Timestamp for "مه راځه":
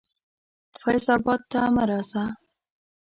1.75-2.23